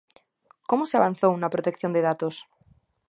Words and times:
Como 0.69 0.83
se 0.89 0.97
avanzou 0.97 1.33
na 1.37 1.53
protección 1.53 1.91
de 1.93 2.05
datos? 2.09 2.35